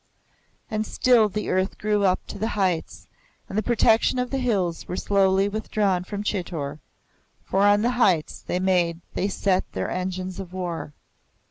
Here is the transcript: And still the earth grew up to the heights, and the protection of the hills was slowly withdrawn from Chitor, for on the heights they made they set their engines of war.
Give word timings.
And 0.71 0.83
still 0.83 1.29
the 1.29 1.49
earth 1.51 1.77
grew 1.77 2.03
up 2.05 2.25
to 2.25 2.39
the 2.39 2.47
heights, 2.57 3.05
and 3.47 3.55
the 3.55 3.61
protection 3.61 4.17
of 4.17 4.31
the 4.31 4.39
hills 4.39 4.87
was 4.87 5.03
slowly 5.03 5.47
withdrawn 5.47 6.03
from 6.03 6.23
Chitor, 6.23 6.79
for 7.45 7.67
on 7.67 7.83
the 7.83 7.91
heights 7.91 8.41
they 8.41 8.59
made 8.59 9.01
they 9.13 9.27
set 9.27 9.73
their 9.73 9.91
engines 9.91 10.39
of 10.39 10.53
war. 10.53 10.93